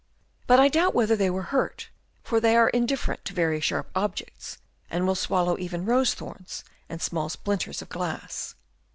But 0.47 0.59
I 0.59 0.67
doubt 0.67 0.95
whether 0.95 1.15
they 1.15 1.29
were 1.29 1.53
hurt, 1.53 1.89
for 2.23 2.39
they 2.39 2.55
are 2.57 2.71
indif 2.73 3.05
ferent 3.05 3.23
to 3.25 3.35
very 3.35 3.61
sharp 3.61 3.87
objects, 3.95 4.57
and 4.89 5.05
will 5.05 5.13
swallow 5.13 5.59
even 5.59 5.85
rose 5.85 6.15
thorns 6.15 6.63
and 6.89 6.99
small 6.99 7.29
splinters 7.29 7.83
of 7.83 7.89
glass. 7.89 8.55